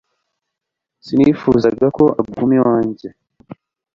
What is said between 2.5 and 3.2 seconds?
iwanjye